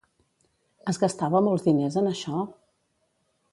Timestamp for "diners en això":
1.67-2.43